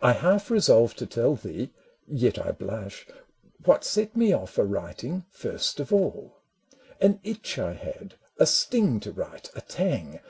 [0.00, 1.72] I half resolve to tell thee,
[2.06, 3.04] yet I blush,
[3.64, 6.36] What set me off a writing first of all.
[7.00, 10.20] AN EPISTLE 189 An itch I had, a sting to write, a tang